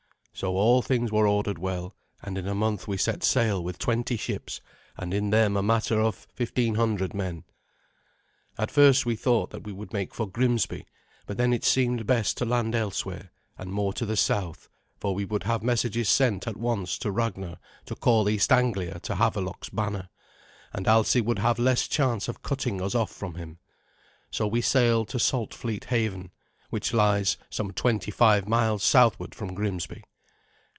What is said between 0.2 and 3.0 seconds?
So all things were ordered well, and in a month we